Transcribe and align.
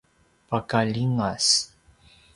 paka 0.49 0.79
ljingas 0.91 1.47